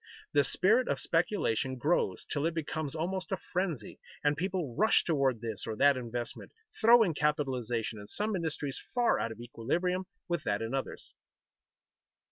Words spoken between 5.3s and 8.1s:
this or that investment, throwing capitalization in